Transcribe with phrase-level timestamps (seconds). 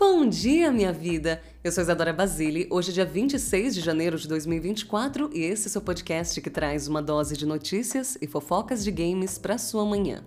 [0.00, 1.42] Bom dia, minha vida!
[1.62, 2.66] Eu sou Isadora Basile.
[2.70, 6.48] Hoje é dia 26 de janeiro de 2024 e esse é o seu podcast que
[6.48, 10.24] traz uma dose de notícias e fofocas de games para sua manhã.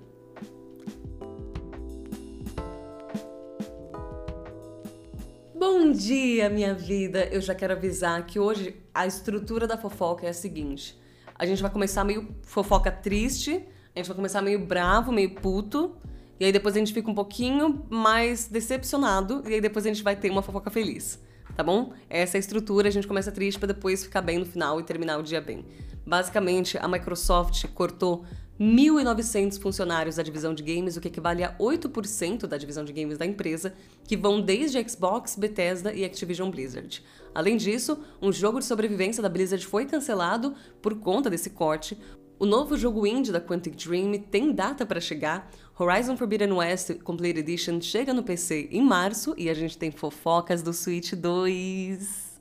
[5.55, 7.27] Bom dia, minha vida!
[7.31, 10.95] Eu já quero avisar que hoje a estrutura da fofoca é a seguinte:
[11.33, 13.65] a gente vai começar meio fofoca triste,
[13.95, 15.97] a gente vai começar meio bravo, meio puto.
[16.39, 20.03] E aí depois a gente fica um pouquinho mais decepcionado e aí depois a gente
[20.03, 21.19] vai ter uma fofoca feliz.
[21.55, 21.93] Tá bom?
[22.09, 24.83] Essa é a estrutura, a gente começa triste para depois ficar bem no final e
[24.83, 25.63] terminar o dia bem.
[26.05, 28.25] Basicamente, a Microsoft cortou
[28.59, 33.17] 1.900 funcionários da divisão de games, o que equivale a 8% da divisão de games
[33.17, 37.03] da empresa, que vão desde Xbox, Bethesda e Activision Blizzard.
[37.33, 41.97] Além disso, um jogo de sobrevivência da Blizzard foi cancelado por conta desse corte.
[42.37, 45.49] O novo jogo indie da Quantic Dream tem data para chegar.
[45.77, 50.61] Horizon Forbidden West Complete Edition chega no PC em março e a gente tem fofocas
[50.61, 52.39] do Switch 2.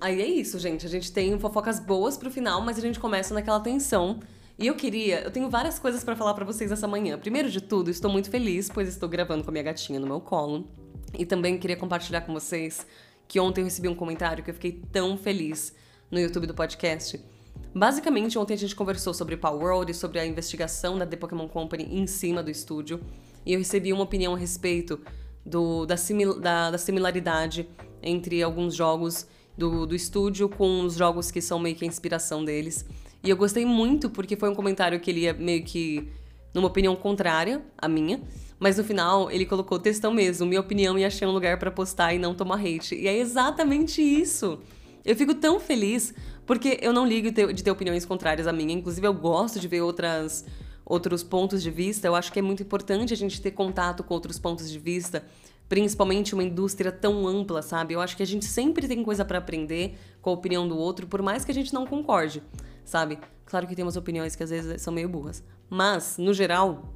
[0.00, 0.86] Aí é isso, gente.
[0.86, 4.20] A gente tem fofocas boas pro final, mas a gente começa naquela tensão.
[4.56, 7.18] E eu queria, eu tenho várias coisas para falar para vocês essa manhã.
[7.18, 10.20] Primeiro de tudo, estou muito feliz, pois estou gravando com a minha gatinha no meu
[10.20, 10.68] colo.
[11.18, 12.86] E também queria compartilhar com vocês
[13.26, 15.74] que ontem eu recebi um comentário que eu fiquei tão feliz
[16.08, 17.20] no YouTube do podcast
[17.74, 21.48] Basicamente, ontem a gente conversou sobre Power World e sobre a investigação da The Pokémon
[21.48, 23.00] Company em cima do estúdio.
[23.46, 25.00] E eu recebi uma opinião a respeito
[25.46, 27.68] do, da, simil, da, da similaridade
[28.02, 32.44] entre alguns jogos do, do estúdio com os jogos que são meio que a inspiração
[32.44, 32.84] deles.
[33.22, 36.08] E eu gostei muito porque foi um comentário que ele ia meio que
[36.52, 38.20] numa opinião contrária à minha.
[38.58, 42.12] Mas no final ele colocou textão mesmo, minha opinião e achei um lugar para postar
[42.12, 42.94] e não tomar hate.
[42.94, 44.58] E é exatamente isso.
[45.02, 46.12] Eu fico tão feliz
[46.50, 48.74] porque eu não ligo de ter opiniões contrárias à minha.
[48.74, 50.44] Inclusive, eu gosto de ver outras,
[50.84, 52.08] outros pontos de vista.
[52.08, 55.24] Eu acho que é muito importante a gente ter contato com outros pontos de vista,
[55.68, 57.94] principalmente uma indústria tão ampla, sabe?
[57.94, 61.06] Eu acho que a gente sempre tem coisa para aprender com a opinião do outro,
[61.06, 62.42] por mais que a gente não concorde,
[62.84, 63.20] sabe?
[63.46, 65.44] Claro que tem umas opiniões que às vezes são meio burras.
[65.68, 66.92] Mas, no geral,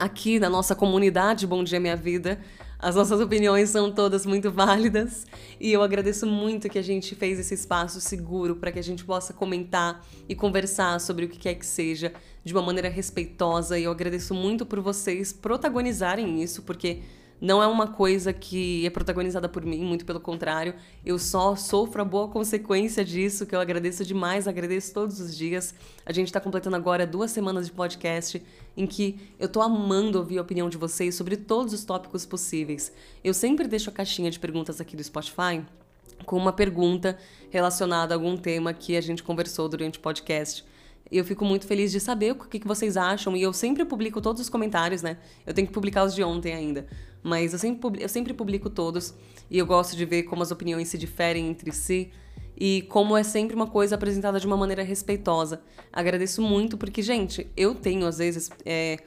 [0.00, 2.40] aqui na nossa comunidade Bom Dia Minha Vida,
[2.86, 5.26] as nossas opiniões são todas muito válidas
[5.58, 9.04] e eu agradeço muito que a gente fez esse espaço seguro para que a gente
[9.04, 12.12] possa comentar e conversar sobre o que quer que seja
[12.44, 13.76] de uma maneira respeitosa.
[13.76, 17.00] E eu agradeço muito por vocês protagonizarem isso, porque
[17.40, 20.74] não é uma coisa que é protagonizada por mim, muito pelo contrário.
[21.04, 25.74] Eu só sofro a boa consequência disso, que eu agradeço demais, agradeço todos os dias.
[26.04, 28.42] A gente está completando agora duas semanas de podcast
[28.76, 32.92] em que eu tô amando ouvir a opinião de vocês sobre todos os tópicos possíveis.
[33.22, 35.62] Eu sempre deixo a caixinha de perguntas aqui do Spotify
[36.24, 37.18] com uma pergunta
[37.50, 40.64] relacionada a algum tema que a gente conversou durante o podcast.
[41.10, 44.42] Eu fico muito feliz de saber o que, vocês acham e eu sempre publico todos
[44.42, 45.18] os comentários, né?
[45.46, 46.86] Eu tenho que publicar os de ontem ainda,
[47.22, 49.14] mas eu sempre, eu sempre publico todos
[49.50, 52.10] e eu gosto de ver como as opiniões se diferem entre si
[52.56, 55.60] e como é sempre uma coisa apresentada de uma maneira respeitosa.
[55.92, 58.98] Agradeço muito porque, gente, eu tenho às vezes é,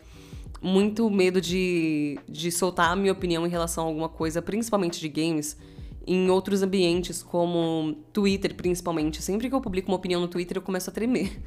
[0.62, 5.10] muito medo de, de soltar a minha opinião em relação a alguma coisa, principalmente de
[5.10, 5.58] games
[6.06, 9.22] em outros ambientes, como Twitter, principalmente.
[9.22, 11.40] Sempre que eu publico uma opinião no Twitter, eu começo a tremer.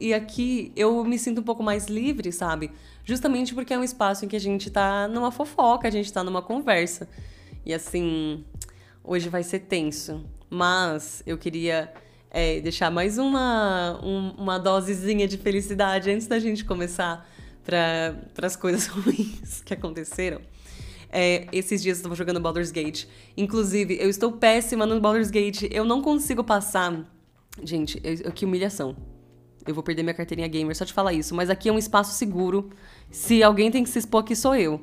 [0.00, 2.70] E aqui eu me sinto um pouco mais livre, sabe?
[3.04, 6.22] Justamente porque é um espaço em que a gente tá numa fofoca, a gente tá
[6.22, 7.08] numa conversa.
[7.64, 8.44] E assim,
[9.02, 10.24] hoje vai ser tenso.
[10.50, 11.92] Mas eu queria
[12.30, 17.28] é, deixar mais uma, um, uma dosezinha de felicidade antes da gente começar
[17.64, 20.40] para as coisas ruins que aconteceram.
[21.10, 23.06] É, esses dias eu estava jogando Baldur's Gate.
[23.36, 25.62] Inclusive, eu estou péssima no Baldur's Gate.
[25.70, 27.04] Eu não consigo passar.
[27.62, 28.94] Gente, eu, que humilhação.
[29.66, 31.34] Eu vou perder minha carteirinha gamer só de falar isso.
[31.34, 32.70] Mas aqui é um espaço seguro.
[33.10, 34.82] Se alguém tem que se expor aqui, sou eu.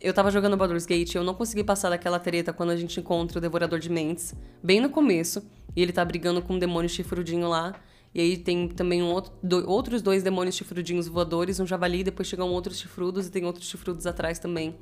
[0.00, 2.98] Eu tava jogando Baldur's Gate e eu não consegui passar daquela treta quando a gente
[2.98, 4.34] encontra o Devorador de Mentes.
[4.62, 5.42] Bem no começo.
[5.76, 7.74] E ele tá brigando com um demônio chifrudinho lá.
[8.14, 12.26] E aí tem também um outro, do, outros dois demônios chifrudinhos voadores, um javali, depois
[12.26, 14.74] chegam outros chifrudos e tem outros chifrudos atrás também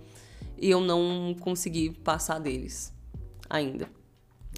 [0.60, 2.92] e eu não consegui passar deles
[3.48, 3.88] ainda.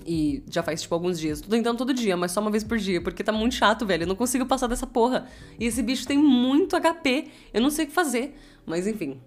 [0.06, 1.41] E já faz, tipo, alguns dias.
[1.41, 4.05] Tô tentando todo dia, mas só uma vez por dia, porque tá muito chato, velho.
[4.05, 5.26] Eu não consigo passar dessa porra.
[5.58, 7.29] E esse bicho tem muito HP.
[7.52, 8.35] Eu não sei o que fazer.
[8.64, 9.20] Mas enfim,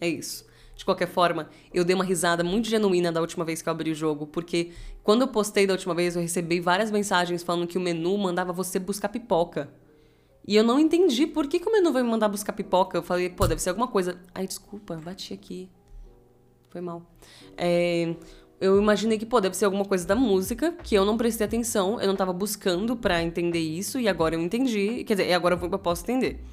[0.00, 0.46] é isso.
[0.74, 3.90] De qualquer forma, eu dei uma risada muito genuína da última vez que eu abri
[3.90, 4.70] o jogo, porque
[5.02, 8.52] quando eu postei da última vez, eu recebi várias mensagens falando que o menu mandava
[8.52, 9.68] você buscar pipoca.
[10.46, 12.96] E eu não entendi por que, que o menu vai me mandar buscar pipoca.
[12.96, 14.20] Eu falei, pô, deve ser alguma coisa.
[14.34, 15.68] Ai, desculpa, bati aqui.
[16.70, 17.02] Foi mal.
[17.56, 18.14] É,
[18.60, 22.00] eu imaginei que, pô, deve ser alguma coisa da música, que eu não prestei atenção,
[22.00, 25.04] eu não tava buscando para entender isso, e agora eu entendi.
[25.04, 26.44] Quer dizer, agora eu posso entender.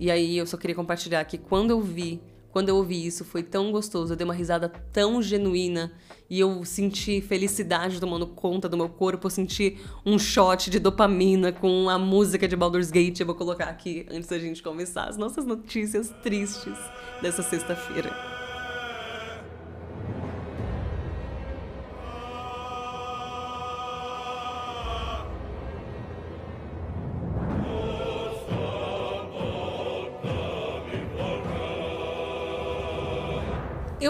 [0.00, 2.20] E aí eu só queria compartilhar que quando eu vi,
[2.52, 4.12] Quando eu ouvi isso, foi tão gostoso.
[4.12, 5.90] Eu dei uma risada tão genuína
[6.28, 9.26] e eu senti felicidade tomando conta do meu corpo.
[9.26, 13.20] Eu senti um shot de dopamina com a música de Baldur's Gate.
[13.20, 16.76] Eu vou colocar aqui antes da gente começar as nossas notícias tristes
[17.22, 18.41] dessa sexta-feira.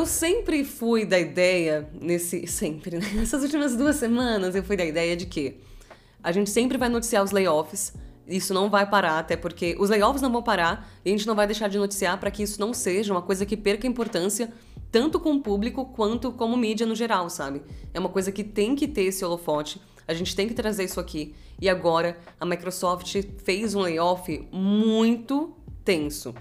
[0.02, 2.44] Eu sempre fui da ideia, nesse.
[2.48, 3.08] Sempre, né?
[3.14, 5.60] Nessas últimas duas semanas, eu fui da ideia de que
[6.20, 7.94] a gente sempre vai noticiar os layoffs.
[8.26, 11.36] Isso não vai parar, até porque os layoffs não vão parar e a gente não
[11.36, 14.52] vai deixar de noticiar para que isso não seja uma coisa que perca importância
[14.90, 17.62] tanto com o público quanto como mídia no geral, sabe?
[17.94, 20.98] É uma coisa que tem que ter esse holofote, a gente tem que trazer isso
[20.98, 21.32] aqui.
[21.60, 26.34] E agora a Microsoft fez um layoff muito tenso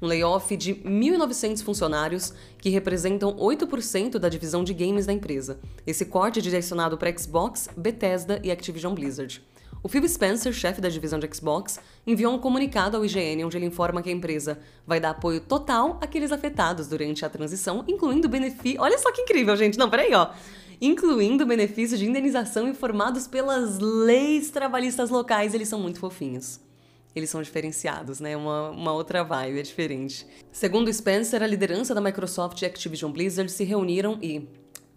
[0.00, 5.58] um layoff de 1.900 funcionários, que representam 8% da divisão de games da empresa.
[5.86, 9.42] Esse corte é direcionado para Xbox, Bethesda e Activision Blizzard.
[9.82, 13.66] O Phil Spencer, chefe da divisão de Xbox, enviou um comunicado ao IGN onde ele
[13.66, 18.80] informa que a empresa vai dar apoio total àqueles afetados durante a transição, incluindo benefício.
[18.80, 19.78] Olha só que incrível, gente!
[19.78, 20.30] Não, peraí, ó
[20.78, 25.54] incluindo benefícios de indenização informados pelas leis trabalhistas locais.
[25.54, 26.60] Eles são muito fofinhos
[27.16, 28.36] eles são diferenciados, né?
[28.36, 30.26] Uma, uma outra vibe, é diferente.
[30.52, 34.46] Segundo Spencer, a liderança da Microsoft e Activision Blizzard se reuniram e,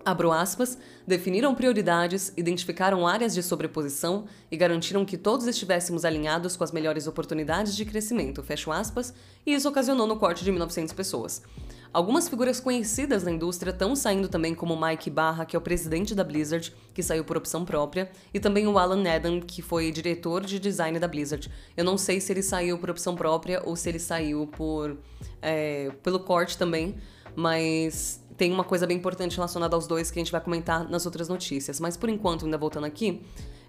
[0.03, 0.77] abro aspas,
[1.07, 7.07] definiram prioridades, identificaram áreas de sobreposição e garantiram que todos estivéssemos alinhados com as melhores
[7.07, 9.13] oportunidades de crescimento, fecho aspas,
[9.45, 11.41] e isso ocasionou no corte de 1.900 pessoas.
[11.91, 16.13] Algumas figuras conhecidas na indústria estão saindo também, como Mike Barra, que é o presidente
[16.13, 20.45] da Blizzard, que saiu por opção própria, e também o Alan Adam, que foi diretor
[20.45, 21.49] de design da Blizzard.
[21.75, 24.97] Eu não sei se ele saiu por opção própria ou se ele saiu por
[25.41, 26.95] é, pelo corte também,
[27.35, 31.07] mas tem uma coisa bem importante relacionada aos dois que a gente vai comentar nas
[31.07, 31.79] outras notícias.
[31.79, 33.21] Mas por enquanto, ainda voltando aqui,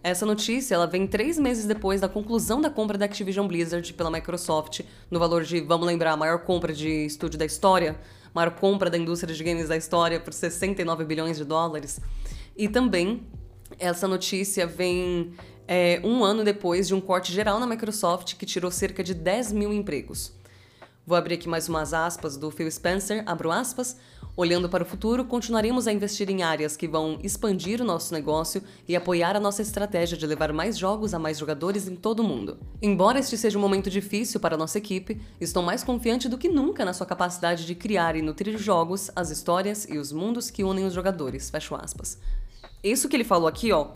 [0.02, 4.10] essa notícia ela vem três meses depois da conclusão da compra da Activision Blizzard pela
[4.10, 4.80] Microsoft,
[5.10, 7.98] no valor de, vamos lembrar, a maior compra de estúdio da história,
[8.32, 12.00] maior compra da indústria de games da história por 69 bilhões de dólares.
[12.56, 13.26] E também
[13.78, 15.34] essa notícia vem
[15.68, 19.52] é, um ano depois de um corte geral na Microsoft que tirou cerca de 10
[19.52, 20.32] mil empregos.
[21.06, 23.96] Vou abrir aqui mais umas aspas do Phil Spencer, abro aspas.
[24.40, 28.62] Olhando para o futuro, continuaremos a investir em áreas que vão expandir o nosso negócio
[28.88, 32.24] e apoiar a nossa estratégia de levar mais jogos a mais jogadores em todo o
[32.24, 32.56] mundo.
[32.80, 36.48] Embora este seja um momento difícil para a nossa equipe, estou mais confiante do que
[36.48, 40.64] nunca na sua capacidade de criar e nutrir jogos, as histórias e os mundos que
[40.64, 41.50] unem os jogadores.
[41.50, 42.18] Fecho aspas.
[42.82, 43.88] Isso que ele falou aqui, ó,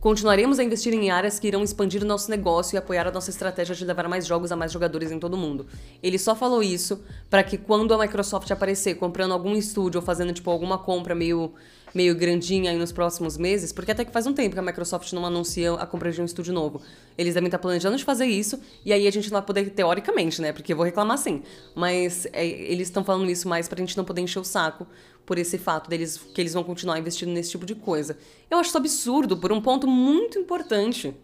[0.00, 3.28] Continuaremos a investir em áreas que irão expandir o nosso negócio e apoiar a nossa
[3.28, 5.66] estratégia de levar mais jogos a mais jogadores em todo o mundo.
[6.02, 10.32] Ele só falou isso para que quando a Microsoft aparecer comprando algum estúdio ou fazendo
[10.32, 11.52] tipo alguma compra meio
[11.94, 15.12] meio grandinha aí nos próximos meses, porque até que faz um tempo que a Microsoft
[15.12, 16.80] não anuncia a compra de um estúdio novo.
[17.16, 20.40] Eles devem estar planejando de fazer isso, e aí a gente não vai poder, teoricamente,
[20.40, 20.52] né?
[20.52, 21.42] Porque eu vou reclamar sim.
[21.74, 24.86] Mas é, eles estão falando isso mais pra gente não poder encher o saco
[25.26, 28.18] por esse fato deles que eles vão continuar investindo nesse tipo de coisa.
[28.50, 31.14] Eu acho isso absurdo por um ponto muito importante.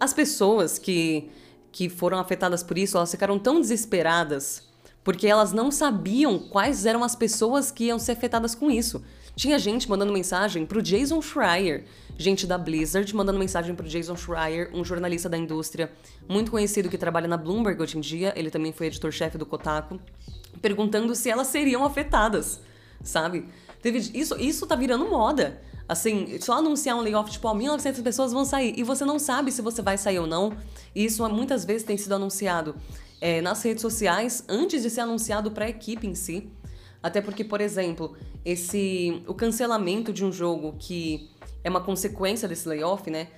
[0.00, 1.30] As pessoas que,
[1.72, 4.68] que foram afetadas por isso, elas ficaram tão desesperadas
[5.08, 9.02] porque elas não sabiam quais eram as pessoas que iam ser afetadas com isso.
[9.38, 11.84] Tinha gente mandando mensagem pro Jason Schreier,
[12.18, 15.92] gente da Blizzard mandando mensagem pro Jason Schreier, um jornalista da indústria
[16.28, 20.00] muito conhecido que trabalha na Bloomberg hoje em dia, ele também foi editor-chefe do Kotaku,
[20.60, 22.60] perguntando se elas seriam afetadas,
[23.00, 23.44] sabe?
[23.80, 25.62] Teve, isso, isso tá virando moda.
[25.88, 29.52] Assim, só anunciar um layoff, tipo, ó, 1.900 pessoas vão sair e você não sabe
[29.52, 30.52] se você vai sair ou não.
[30.92, 32.74] E isso muitas vezes tem sido anunciado
[33.20, 36.50] é, nas redes sociais antes de ser anunciado para a equipe em si.
[37.02, 41.30] Até porque, por exemplo, esse o cancelamento de um jogo que
[41.62, 43.28] é uma consequência desse layoff, né?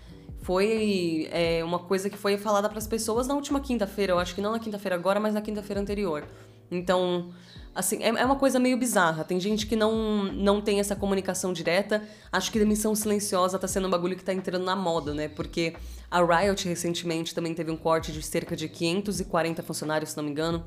[0.42, 4.12] Foi é, uma coisa que foi falada para as pessoas na última quinta-feira.
[4.12, 6.24] Eu acho que não na quinta-feira agora, mas na quinta-feira anterior.
[6.70, 7.30] Então,
[7.74, 9.22] assim, é, é uma coisa meio bizarra.
[9.24, 12.02] Tem gente que não, não tem essa comunicação direta.
[12.32, 15.28] Acho que demissão silenciosa tá sendo um bagulho que tá entrando na moda, né?
[15.28, 15.74] Porque
[16.10, 20.30] a Riot recentemente também teve um corte de cerca de 540 funcionários, se não me
[20.30, 20.64] engano.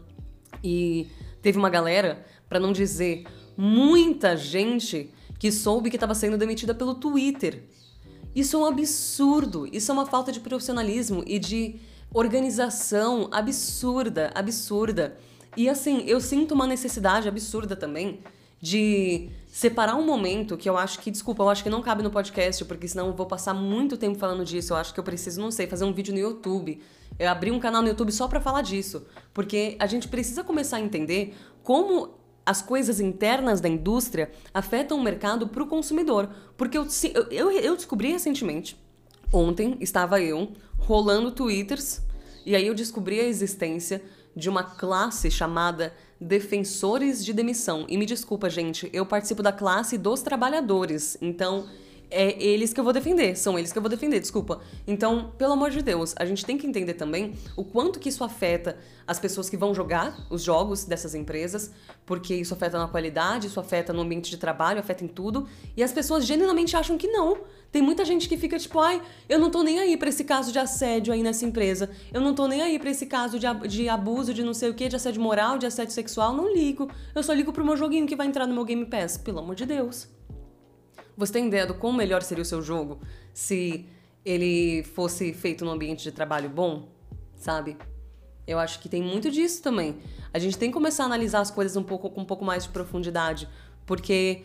[0.63, 1.09] E
[1.43, 6.95] teve uma galera, para não dizer muita gente, que soube que estava sendo demitida pelo
[6.95, 7.63] Twitter.
[8.33, 9.67] Isso é um absurdo.
[9.71, 11.75] Isso é uma falta de profissionalismo e de
[12.13, 15.17] organização absurda, absurda.
[15.55, 18.21] E assim, eu sinto uma necessidade absurda também
[18.61, 22.09] de separar um momento que eu acho que, desculpa, eu acho que não cabe no
[22.09, 24.73] podcast, porque senão eu vou passar muito tempo falando disso.
[24.73, 26.81] Eu acho que eu preciso, não sei, fazer um vídeo no YouTube.
[27.19, 30.77] Eu abri um canal no YouTube só para falar disso, porque a gente precisa começar
[30.77, 36.31] a entender como as coisas internas da indústria afetam o mercado para o consumidor.
[36.57, 36.87] Porque eu,
[37.29, 38.75] eu, eu descobri recentemente,
[39.31, 42.01] ontem estava eu rolando twitters,
[42.43, 44.01] e aí eu descobri a existência
[44.35, 47.85] de uma classe chamada defensores de demissão.
[47.89, 51.17] E me desculpa, gente, eu participo da classe dos trabalhadores.
[51.21, 51.67] Então,
[52.13, 54.61] é eles que eu vou defender, são eles que eu vou defender, desculpa.
[54.85, 58.23] Então, pelo amor de Deus, a gente tem que entender também o quanto que isso
[58.23, 61.71] afeta as pessoas que vão jogar os jogos dessas empresas,
[62.05, 65.83] porque isso afeta na qualidade, isso afeta no ambiente de trabalho, afeta em tudo, e
[65.83, 67.39] as pessoas genuinamente acham que não.
[67.71, 70.51] Tem muita gente que fica tipo, ai, eu não tô nem aí pra esse caso
[70.51, 73.89] de assédio aí nessa empresa, eu não tô nem aí pra esse caso de, de
[73.89, 76.89] abuso de não sei o que, de assédio moral, de assédio sexual, não ligo.
[77.15, 79.55] Eu só ligo pro meu joguinho que vai entrar no meu Game Pass, pelo amor
[79.55, 80.07] de Deus.
[81.15, 82.99] Você tem ideia do quão melhor seria o seu jogo
[83.33, 83.85] se
[84.25, 86.89] ele fosse feito num ambiente de trabalho bom?
[87.35, 87.77] Sabe?
[88.47, 89.97] Eu acho que tem muito disso também.
[90.33, 92.63] A gente tem que começar a analisar as coisas um pouco com um pouco mais
[92.63, 93.47] de profundidade,
[93.85, 94.43] porque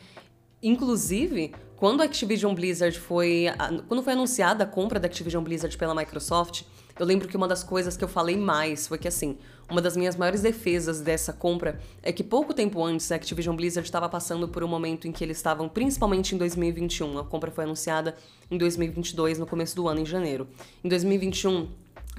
[0.63, 3.47] inclusive quando a Activision Blizzard foi
[3.87, 6.63] quando foi anunciada a compra da Activision Blizzard pela Microsoft,
[6.99, 9.39] eu lembro que uma das coisas que eu falei mais foi que, assim,
[9.71, 13.87] uma das minhas maiores defesas dessa compra é que pouco tempo antes a Activision Blizzard
[13.87, 17.65] estava passando por um momento em que eles estavam, principalmente em 2021, a compra foi
[17.65, 18.17] anunciada
[18.51, 20.49] em 2022, no começo do ano, em janeiro.
[20.83, 21.69] Em 2021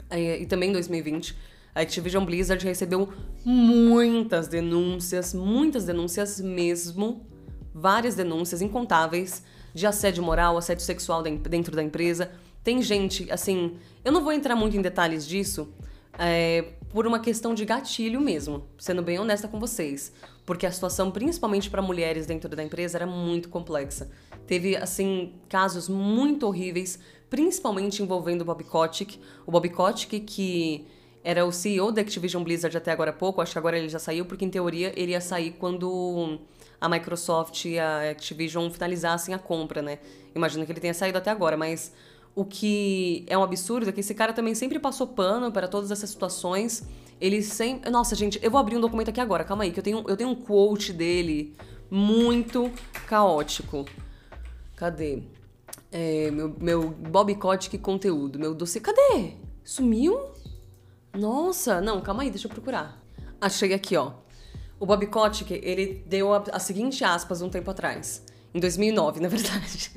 [0.10, 1.36] eh, e também em 2020,
[1.74, 3.12] a Activision Blizzard recebeu
[3.44, 7.26] muitas denúncias, muitas denúncias mesmo,
[7.74, 9.44] várias denúncias incontáveis
[9.74, 12.32] de assédio moral, assédio sexual dentro da empresa
[12.70, 15.74] tem gente, assim, eu não vou entrar muito em detalhes disso,
[16.20, 20.14] é, por uma questão de gatilho mesmo, sendo bem honesta com vocês.
[20.46, 24.12] Porque a situação, principalmente para mulheres dentro da empresa, era muito complexa.
[24.46, 29.20] Teve, assim, casos muito horríveis, principalmente envolvendo o Bob Kotick.
[29.48, 30.86] O Bob Kotick, que
[31.24, 33.98] era o CEO da Activision Blizzard até agora há pouco, acho que agora ele já
[33.98, 36.38] saiu, porque em teoria ele ia sair quando
[36.80, 39.98] a Microsoft e a Activision finalizassem a compra, né?
[40.36, 41.92] Imagino que ele tenha saído até agora, mas
[42.36, 45.92] o que é um absurdo é que esse cara também sempre passou pano para todas
[45.92, 46.88] essas situações.
[47.20, 47.90] Ele sempre.
[47.90, 50.16] Nossa, gente, eu vou abrir um documento aqui agora, calma aí, que eu tenho, eu
[50.16, 51.56] tenho um quote dele
[51.92, 52.72] muito
[53.08, 53.86] caótico.
[54.76, 55.24] Cadê?
[55.92, 58.80] É, meu, meu Bob Kotick conteúdo, meu dossiê.
[58.80, 59.34] Cadê?
[59.64, 60.18] Sumiu?
[61.14, 63.04] Nossa, não, calma aí, deixa eu procurar.
[63.42, 64.14] Achei aqui, ó.
[64.80, 69.28] O Bob Kotick, ele deu a, a seguinte aspas um tempo atrás em 2009, na
[69.28, 69.92] verdade.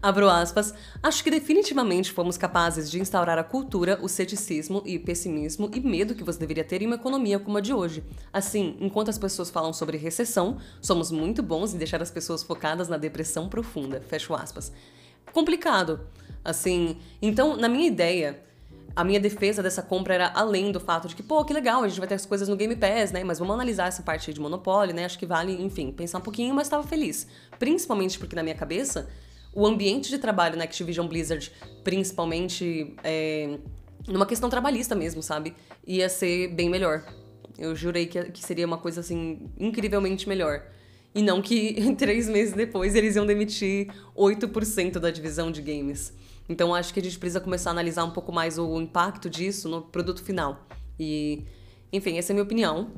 [0.00, 0.72] Abro aspas.
[1.02, 6.14] Acho que definitivamente fomos capazes de instaurar a cultura, o ceticismo e pessimismo e medo
[6.14, 8.04] que você deveria ter em uma economia como a de hoje.
[8.32, 12.88] Assim, enquanto as pessoas falam sobre recessão, somos muito bons em deixar as pessoas focadas
[12.88, 14.00] na depressão profunda.
[14.00, 14.72] Fecho aspas.
[15.32, 16.00] Complicado.
[16.44, 18.40] Assim, então, na minha ideia,
[18.98, 21.88] a minha defesa dessa compra era além do fato de que, pô, que legal, a
[21.88, 23.22] gente vai ter as coisas no Game Pass, né?
[23.22, 25.04] Mas vamos analisar essa parte de monopólio, né?
[25.04, 27.24] Acho que vale, enfim, pensar um pouquinho, mas estava feliz.
[27.60, 29.08] Principalmente porque na minha cabeça,
[29.54, 31.52] o ambiente de trabalho na Activision Blizzard,
[31.84, 33.58] principalmente é,
[34.08, 35.54] numa questão trabalhista mesmo, sabe?
[35.86, 37.04] Ia ser bem melhor.
[37.56, 40.64] Eu jurei que, que seria uma coisa assim incrivelmente melhor.
[41.14, 46.12] E não que três meses depois eles iam demitir 8% da divisão de games.
[46.48, 49.68] Então acho que a gente precisa começar a analisar um pouco mais o impacto disso
[49.68, 50.66] no produto final.
[50.98, 51.44] E,
[51.92, 52.90] enfim, essa é a minha opinião.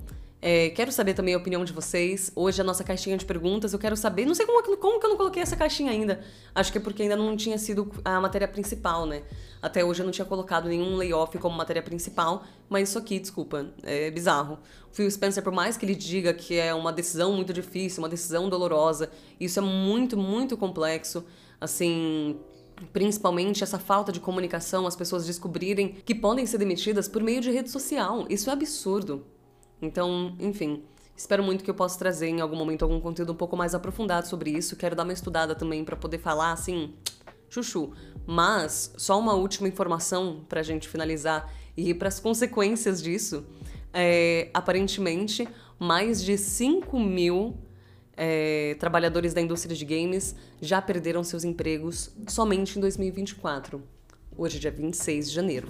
[0.43, 2.33] É, quero saber também a opinião de vocês.
[2.35, 4.25] Hoje a nossa caixinha de perguntas, eu quero saber.
[4.25, 6.25] Não sei como, como que eu não coloquei essa caixinha ainda.
[6.55, 9.23] Acho que é porque ainda não tinha sido a matéria principal, né?
[9.61, 13.71] Até hoje eu não tinha colocado nenhum layoff como matéria principal, mas isso aqui, desculpa,
[13.83, 14.59] é bizarro.
[14.91, 18.09] O Phil Spencer, por mais que ele diga que é uma decisão muito difícil, uma
[18.09, 21.23] decisão dolorosa, isso é muito, muito complexo.
[21.61, 22.41] Assim,
[22.93, 27.51] Principalmente essa falta de comunicação, as pessoas descobrirem que podem ser demitidas por meio de
[27.51, 28.27] rede social.
[28.29, 29.25] Isso é absurdo.
[29.81, 30.83] Então, enfim,
[31.17, 34.27] espero muito que eu possa trazer em algum momento algum conteúdo um pouco mais aprofundado
[34.27, 34.77] sobre isso.
[34.77, 36.95] Quero dar uma estudada também para poder falar assim,
[37.49, 37.93] chuchu.
[38.27, 43.45] Mas, só uma última informação pra gente finalizar e para as consequências disso.
[43.93, 47.57] É, aparentemente, mais de 5 mil
[48.23, 53.83] é, trabalhadores da indústria de games já perderam seus empregos somente em 2024.
[54.37, 55.69] Hoje dia 26 de janeiro.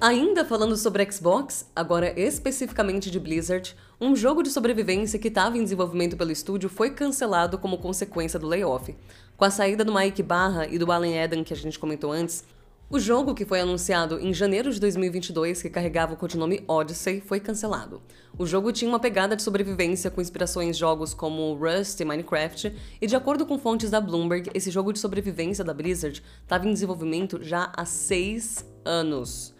[0.00, 5.62] Ainda falando sobre Xbox, agora especificamente de Blizzard, um jogo de sobrevivência que estava em
[5.62, 8.96] desenvolvimento pelo estúdio foi cancelado como consequência do layoff.
[9.36, 12.42] Com a saída do Mike Barra e do Alan Eden que a gente comentou antes,
[12.90, 17.38] o jogo, que foi anunciado em janeiro de 2022, que carregava o codinome Odyssey, foi
[17.38, 18.02] cancelado.
[18.36, 22.74] O jogo tinha uma pegada de sobrevivência com inspirações em jogos como Rust e Minecraft,
[23.00, 26.72] e de acordo com fontes da Bloomberg, esse jogo de sobrevivência da Blizzard estava em
[26.72, 29.54] desenvolvimento já há seis anos.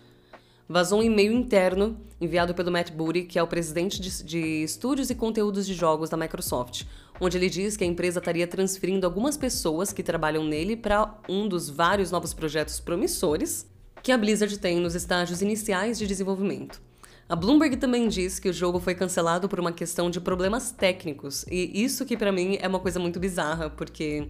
[0.69, 5.09] vazou um e-mail interno enviado pelo Matt Booty, que é o presidente de, de estúdios
[5.09, 6.83] e conteúdos de jogos da Microsoft,
[7.21, 11.47] onde ele diz que a empresa estaria transferindo algumas pessoas que trabalham nele para um
[11.47, 13.69] dos vários novos projetos promissores
[14.03, 16.81] que a Blizzard tem nos estágios iniciais de desenvolvimento.
[17.29, 21.45] A Bloomberg também diz que o jogo foi cancelado por uma questão de problemas técnicos,
[21.49, 24.29] e isso que para mim é uma coisa muito bizarra, porque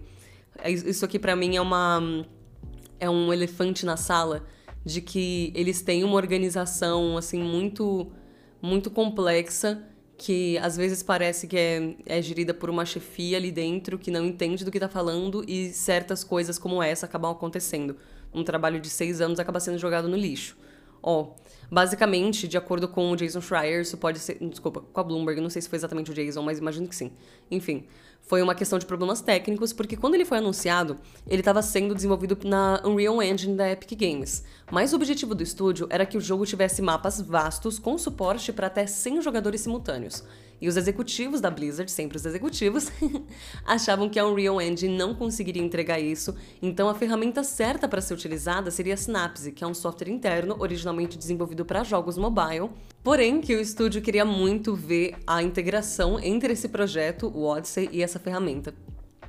[0.63, 1.99] isso aqui para mim é uma
[2.99, 4.45] é um elefante na sala
[4.85, 8.11] de que eles têm uma organização assim muito
[8.61, 9.81] muito complexa
[10.21, 14.23] que às vezes parece que é, é gerida por uma chefia ali dentro que não
[14.23, 17.97] entende do que está falando e certas coisas como essa acabam acontecendo.
[18.31, 20.55] Um trabalho de seis anos acaba sendo jogado no lixo.
[21.01, 21.31] Ó,
[21.69, 24.37] basicamente, de acordo com o Jason Schreier, isso pode ser.
[24.39, 27.11] Desculpa, com a Bloomberg, não sei se foi exatamente o Jason, mas imagino que sim.
[27.49, 27.87] Enfim,
[28.21, 32.37] foi uma questão de problemas técnicos, porque quando ele foi anunciado, ele estava sendo desenvolvido
[32.45, 34.43] na Unreal Engine da Epic Games.
[34.71, 38.67] Mas o objetivo do estúdio era que o jogo tivesse mapas vastos com suporte para
[38.67, 40.23] até 100 jogadores simultâneos.
[40.61, 42.91] E os executivos da Blizzard, sempre os executivos,
[43.65, 48.13] achavam que a Unreal Engine não conseguiria entregar isso, então a ferramenta certa para ser
[48.13, 52.69] utilizada seria a Synapse, que é um software interno originalmente desenvolvido para jogos mobile,
[53.03, 58.03] porém que o estúdio queria muito ver a integração entre esse projeto, o Odyssey, e
[58.03, 58.71] essa ferramenta.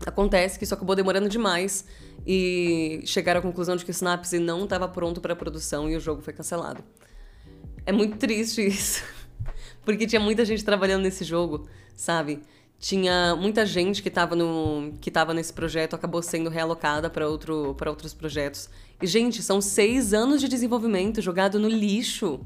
[0.04, 1.86] Acontece que isso acabou demorando demais
[2.26, 6.00] e chegaram à conclusão de que o Synapse não estava pronto para produção e o
[6.00, 6.84] jogo foi cancelado.
[7.86, 9.02] É muito triste isso.
[9.84, 12.40] Porque tinha muita gente trabalhando nesse jogo, sabe?
[12.78, 17.76] Tinha muita gente que estava no que tava nesse projeto acabou sendo realocada para outro
[17.86, 18.68] outros projetos.
[19.00, 22.40] E gente, são seis anos de desenvolvimento jogado no lixo.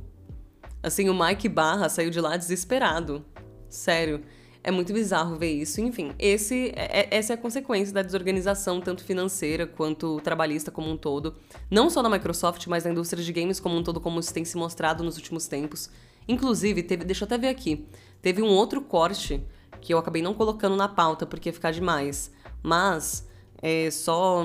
[0.83, 3.25] Assim, o Mike Barra saiu de lá desesperado.
[3.69, 4.23] Sério.
[4.63, 5.81] É muito bizarro ver isso.
[5.81, 10.91] Enfim, esse, é, é, essa é a consequência da desorganização, tanto financeira quanto trabalhista como
[10.91, 11.37] um todo.
[11.71, 14.45] Não só na Microsoft, mas na indústria de games como um todo, como isso tem
[14.45, 15.89] se mostrado nos últimos tempos.
[16.29, 17.87] Inclusive, teve, deixa eu até ver aqui.
[18.21, 19.43] Teve um outro corte
[19.81, 22.33] que eu acabei não colocando na pauta porque ia ficar demais.
[22.63, 23.27] Mas,
[23.63, 24.45] é, só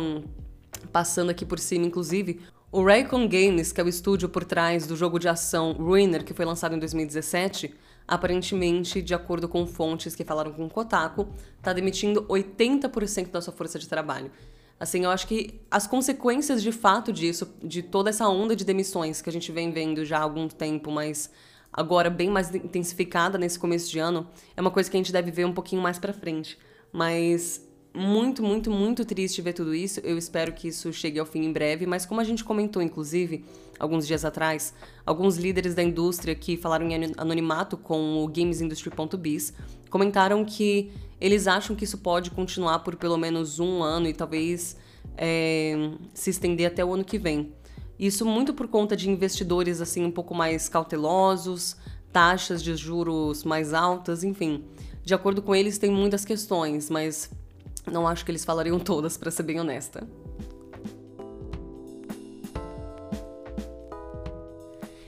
[0.91, 2.41] passando aqui por cima, inclusive,
[2.71, 6.33] o Raycon Games, que é o estúdio por trás do jogo de ação Ruiner, que
[6.33, 7.73] foi lançado em 2017,
[8.07, 13.53] aparentemente, de acordo com fontes que falaram com o Kotaku, está demitindo 80% da sua
[13.53, 14.31] força de trabalho.
[14.79, 19.21] Assim, eu acho que as consequências de fato disso, de toda essa onda de demissões
[19.21, 21.29] que a gente vem vendo já há algum tempo, mas
[21.71, 25.31] agora bem mais intensificada nesse começo de ano, é uma coisa que a gente deve
[25.31, 26.57] ver um pouquinho mais para frente.
[26.91, 29.99] Mas muito, muito, muito triste ver tudo isso.
[30.01, 33.45] Eu espero que isso chegue ao fim em breve, mas como a gente comentou, inclusive,
[33.79, 34.73] alguns dias atrás,
[35.05, 39.53] alguns líderes da indústria que falaram em anonimato com o GamesIndustry.biz
[39.89, 44.77] comentaram que eles acham que isso pode continuar por pelo menos um ano e talvez
[45.17, 45.75] é,
[46.13, 47.53] se estender até o ano que vem.
[48.01, 51.77] Isso muito por conta de investidores assim um pouco mais cautelosos,
[52.11, 54.65] taxas de juros mais altas, enfim.
[55.03, 57.29] De acordo com eles, tem muitas questões, mas
[57.85, 60.07] não acho que eles falariam todas, para ser bem honesta.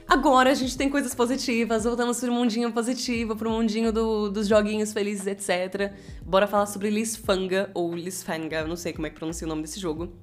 [0.08, 4.93] Agora a gente tem coisas positivas, voltamos pro mundinho positivo, pro mundinho do, dos joguinhos
[4.93, 5.91] felizes, etc.
[6.23, 9.79] Bora falar sobre Lisfanga, ou Lisfanga, não sei como é que pronuncia o nome desse
[9.79, 10.13] jogo,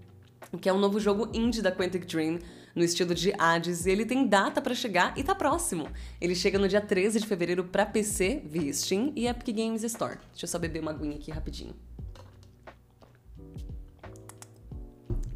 [0.61, 2.39] que é um novo jogo indie da Quantic Dream,
[2.75, 5.89] no estilo de Hades, e ele tem data para chegar e tá próximo.
[6.21, 10.19] Ele chega no dia 13 de fevereiro para PC, via Steam e Epic Games Store.
[10.33, 11.75] Deixa eu só beber uma aguinha aqui rapidinho.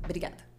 [0.03, 0.55] Obrigada.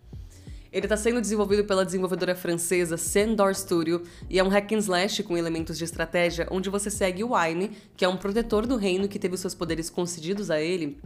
[0.75, 5.23] Ele está sendo desenvolvido pela desenvolvedora francesa Sandor Studio e é um hack and slash
[5.23, 9.07] com elementos de estratégia onde você segue o Wine, que é um protetor do reino
[9.07, 10.99] que teve seus poderes concedidos a ele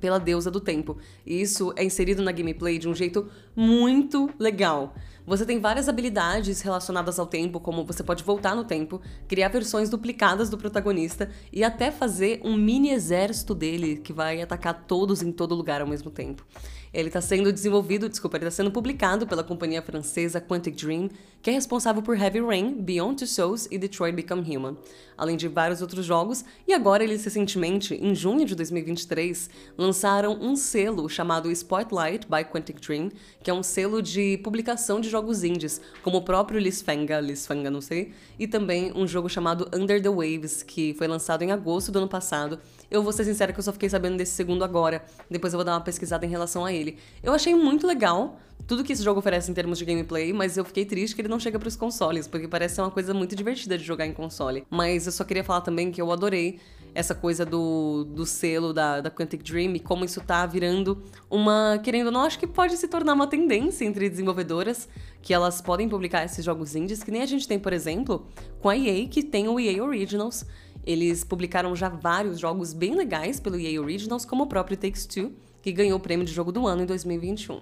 [0.00, 0.98] pela deusa do tempo.
[1.24, 4.92] E isso é inserido na gameplay de um jeito muito legal.
[5.24, 9.88] Você tem várias habilidades relacionadas ao tempo, como você pode voltar no tempo, criar versões
[9.88, 15.30] duplicadas do protagonista e até fazer um mini exército dele que vai atacar todos em
[15.30, 16.44] todo lugar ao mesmo tempo.
[16.92, 21.08] Ele está sendo desenvolvido, desculpa, ele está sendo publicado pela companhia francesa Quantic Dream,
[21.40, 24.76] que é responsável por Heavy Rain, Beyond Two Souls e Detroit Become Human,
[25.16, 30.54] além de vários outros jogos, e agora eles recentemente, em junho de 2023, lançaram um
[30.54, 33.10] selo chamado Spotlight by Quantic Dream,
[33.42, 37.80] que é um selo de publicação de jogos indies, como o próprio Lisfanga, Lisfanga não
[37.80, 41.98] sei, e também um jogo chamado Under the Waves, que foi lançado em agosto do
[41.98, 42.60] ano passado.
[42.92, 45.64] Eu vou ser sincera que eu só fiquei sabendo desse segundo agora, depois eu vou
[45.64, 46.98] dar uma pesquisada em relação a ele.
[47.22, 50.64] Eu achei muito legal tudo que esse jogo oferece em termos de gameplay, mas eu
[50.64, 53.34] fiquei triste que ele não chega para os consoles, porque parece ser uma coisa muito
[53.34, 54.66] divertida de jogar em console.
[54.68, 56.60] Mas eu só queria falar também que eu adorei
[56.94, 61.80] essa coisa do, do selo da, da Quantic Dream e como isso tá virando uma,
[61.82, 64.86] querendo ou não, acho que pode se tornar uma tendência entre desenvolvedoras,
[65.22, 68.26] que elas podem publicar esses jogos indies, que nem a gente tem, por exemplo,
[68.60, 70.44] com a EA, que tem o EA Originals.
[70.84, 75.32] Eles publicaram já vários jogos bem legais pelo EA Originals, como o próprio Takes Two,
[75.60, 77.60] que ganhou o prêmio de jogo do ano em 2021.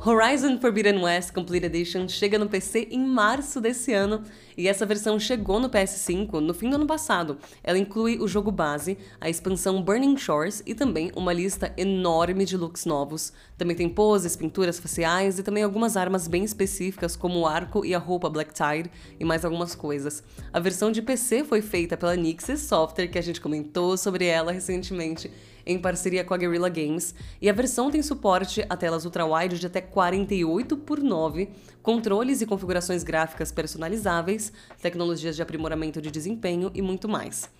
[0.00, 4.22] Horizon Forbidden West Complete Edition chega no PC em março desse ano
[4.56, 7.36] e essa versão chegou no PS5 no fim do ano passado.
[7.64, 12.56] Ela inclui o jogo base, a expansão Burning Shores e também uma lista enorme de
[12.56, 13.32] looks novos.
[13.56, 17.92] Também tem poses, pinturas faciais e também algumas armas bem específicas como o arco e
[17.92, 20.22] a roupa Black Tide e mais algumas coisas.
[20.52, 24.52] A versão de PC foi feita pela Nixis Software, que a gente comentou sobre ela
[24.52, 25.28] recentemente
[25.68, 29.66] em parceria com a Guerrilla Games, e a versão tem suporte a telas ultra-wide de
[29.66, 31.50] até 48 por 9,
[31.82, 34.52] controles e configurações gráficas personalizáveis,
[34.82, 37.50] tecnologias de aprimoramento de desempenho e muito mais.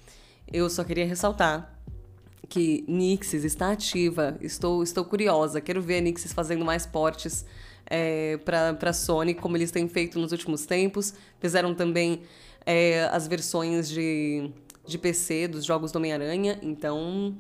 [0.50, 1.78] Eu só queria ressaltar
[2.48, 7.44] que Nixis está ativa, estou, estou curiosa, quero ver a Nixis fazendo mais portes
[7.86, 11.14] é, para Sony, como eles têm feito nos últimos tempos.
[11.38, 12.22] Fizeram também
[12.64, 14.50] é, as versões de,
[14.86, 17.36] de PC dos jogos do Homem-Aranha, então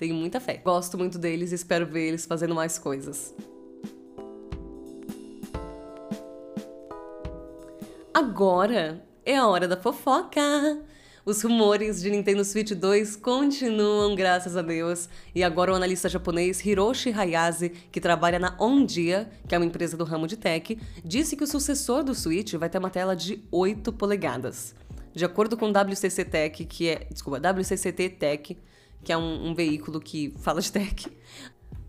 [0.00, 0.56] tenho muita fé.
[0.56, 3.34] Gosto muito deles e espero ver eles fazendo mais coisas.
[8.14, 10.40] Agora é a hora da fofoca!
[11.26, 16.64] Os rumores de Nintendo Switch 2 continuam, graças a Deus, e agora o analista japonês
[16.64, 21.36] Hiroshi Hayashi, que trabalha na Ondia, que é uma empresa do ramo de tech, disse
[21.36, 24.74] que o sucessor do Switch vai ter uma tela de 8 polegadas.
[25.12, 28.56] De acordo com WCC Tech, que é, desculpa, WCCT Tech,
[29.02, 31.10] que é um, um veículo que fala de tech.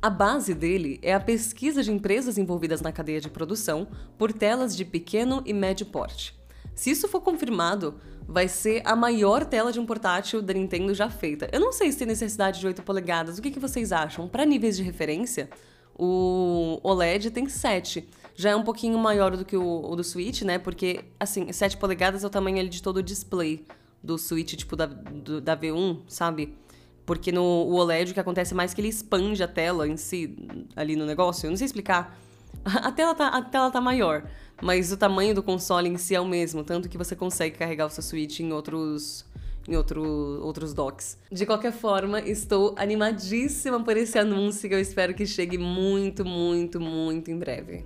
[0.02, 4.76] A base dele é a pesquisa de empresas envolvidas na cadeia de produção por telas
[4.76, 6.36] de pequeno e médio porte.
[6.74, 7.96] Se isso for confirmado,
[8.28, 11.50] vai ser a maior tela de um portátil da Nintendo já feita.
[11.52, 13.38] Eu não sei se tem necessidade de 8 polegadas.
[13.38, 14.28] O que, que vocês acham?
[14.28, 15.50] Para níveis de referência,
[15.96, 18.08] o OLED tem 7.
[18.34, 20.58] Já é um pouquinho maior do que o, o do Switch, né?
[20.58, 23.66] Porque, assim, 7 polegadas é o tamanho ali de todo o display
[24.02, 26.58] do Switch, tipo da, do, da V1, sabe?
[27.06, 30.36] Porque no OLED o que acontece mais é que ele expande a tela em si,
[30.76, 31.48] ali no negócio.
[31.48, 32.18] Eu não sei explicar.
[32.64, 34.24] A tela tá, a tela tá maior,
[34.62, 37.88] mas o tamanho do console em si é o mesmo, tanto que você consegue carregar
[37.88, 39.26] o seu Switch em outros
[39.68, 40.04] em outro,
[40.44, 41.18] outros docks.
[41.32, 46.80] De qualquer forma, estou animadíssima por esse anúncio que eu espero que chegue muito, muito,
[46.80, 47.86] muito em breve.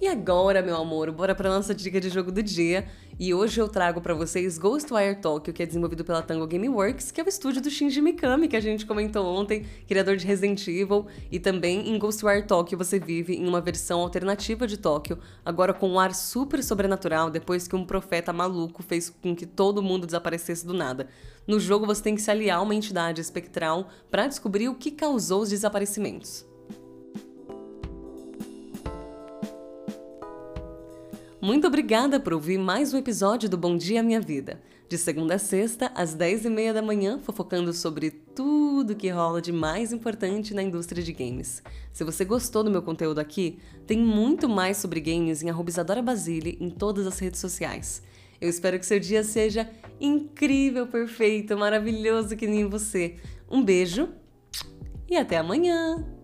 [0.00, 2.86] E agora, meu amor, bora para nossa dica de jogo do dia.
[3.18, 7.20] E hoje eu trago para vocês Ghostwire Tokyo, que é desenvolvido pela Tango Gameworks, que
[7.20, 11.08] é o estúdio do Shinji Mikami, que a gente comentou ontem, criador de Resident Evil.
[11.32, 15.88] E também em Ghostwire Tokyo você vive em uma versão alternativa de Tóquio, agora com
[15.88, 20.64] um ar super sobrenatural, depois que um profeta maluco fez com que todo mundo desaparecesse
[20.64, 21.08] do nada.
[21.44, 24.92] No jogo você tem que se aliar a uma entidade espectral para descobrir o que
[24.92, 26.47] causou os desaparecimentos.
[31.48, 34.60] Muito obrigada por ouvir mais um episódio do Bom Dia Minha Vida.
[34.86, 39.90] De segunda a sexta, às 10h30 da manhã, fofocando sobre tudo que rola de mais
[39.90, 41.62] importante na indústria de games.
[41.90, 46.58] Se você gostou do meu conteúdo aqui, tem muito mais sobre games em Isadora Basile
[46.60, 48.02] em todas as redes sociais.
[48.38, 53.16] Eu espero que seu dia seja incrível, perfeito, maravilhoso que nem você.
[53.50, 54.10] Um beijo
[55.08, 56.17] e até amanhã!